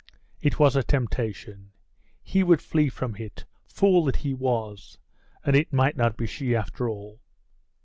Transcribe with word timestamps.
It 0.41 0.57
was 0.57 0.75
a 0.75 0.81
temptation! 0.81 1.73
He 2.23 2.41
would 2.41 2.59
flee 2.59 2.89
from 2.89 3.17
it! 3.17 3.45
Fool 3.67 4.03
that 4.05 4.15
he 4.15 4.33
was! 4.33 4.97
and 5.45 5.55
it 5.55 5.71
might 5.71 5.95
not 5.95 6.17
be 6.17 6.25
she 6.25 6.55
after 6.55 6.89
all! 6.89 7.19